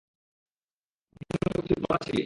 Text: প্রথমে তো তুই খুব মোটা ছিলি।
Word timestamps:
প্রথমে 1.19 1.47
তো 1.53 1.61
তুই 1.61 1.75
খুব 1.75 1.79
মোটা 1.83 1.97
ছিলি। 2.05 2.19